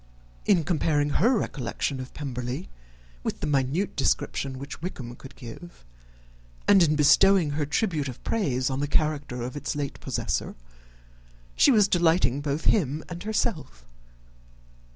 In 0.47 0.63
comparing 0.63 1.11
her 1.11 1.37
recollection 1.37 1.99
of 1.99 2.11
Pemberley 2.15 2.69
with 3.21 3.39
the 3.39 3.45
minute 3.45 3.95
description 3.95 4.57
which 4.57 4.81
Wickham 4.81 5.15
could 5.15 5.35
give, 5.35 5.85
and 6.67 6.81
in 6.81 6.95
bestowing 6.95 7.51
her 7.51 7.67
tribute 7.67 8.07
of 8.07 8.23
praise 8.23 8.71
on 8.71 8.79
the 8.79 8.87
character 8.87 9.43
of 9.43 9.55
its 9.55 9.75
late 9.75 9.99
possessor, 9.99 10.55
she 11.55 11.69
was 11.69 11.87
delighting 11.87 12.41
both 12.41 12.65
him 12.65 13.03
and 13.09 13.21
herself. 13.21 13.85